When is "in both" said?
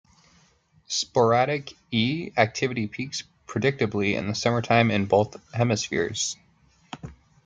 4.89-5.37